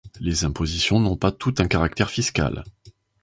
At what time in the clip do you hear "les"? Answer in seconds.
0.19-0.45